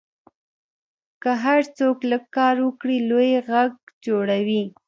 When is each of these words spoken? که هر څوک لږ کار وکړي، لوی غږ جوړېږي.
که 1.21 1.31
هر 1.43 1.61
څوک 1.77 1.97
لږ 2.11 2.23
کار 2.37 2.55
وکړي، 2.65 2.97
لوی 3.09 3.31
غږ 3.49 3.71
جوړېږي. 4.05 4.63